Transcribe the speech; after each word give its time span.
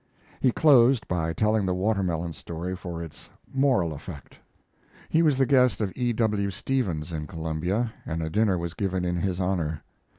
He 0.39 0.51
closed 0.51 1.07
by 1.07 1.31
telling 1.31 1.67
the 1.67 1.75
watermelon 1.75 2.33
story 2.33 2.75
for 2.75 3.03
its 3.03 3.29
"moral 3.53 3.93
effect." 3.93 4.39
He 5.09 5.21
was 5.21 5.37
the 5.37 5.45
guest 5.45 5.79
of 5.79 5.93
E. 5.95 6.11
W. 6.11 6.49
Stevens 6.49 7.11
in 7.11 7.27
Columbia, 7.27 7.93
and 8.03 8.23
a 8.23 8.29
dinner 8.31 8.57
was 8.57 8.73
given 8.73 9.05
in 9.05 9.17
his 9.17 9.39
honor. 9.39 9.83